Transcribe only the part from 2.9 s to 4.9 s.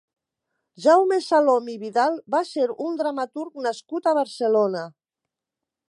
dramaturg nascut a Barcelona.